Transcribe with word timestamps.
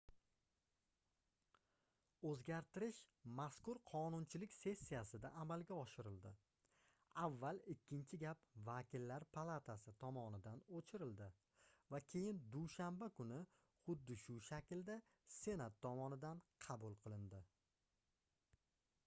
oʻzgartirish 2.29 2.99
mazkur 3.39 3.79
qonunchilik 3.89 4.53
sessiyasida 4.55 5.29
amalga 5.41 5.75
oshirildi 5.81 6.31
avval 7.25 7.59
ikkinchi 7.73 8.17
gap 8.23 8.41
vakillar 8.69 9.25
palatasi 9.37 9.93
tomonidan 10.05 10.63
oʻchirildi 10.79 11.27
va 11.97 11.99
keyin 12.13 12.39
dushanba 12.57 13.09
kuni 13.19 13.37
xuddi 13.85 14.17
shu 14.23 14.39
shaklda 14.49 14.95
senat 15.37 15.77
tomonidan 15.87 16.41
qabul 16.69 16.97
qilindi 17.05 17.43